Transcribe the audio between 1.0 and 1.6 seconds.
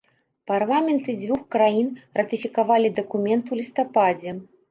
дзвюх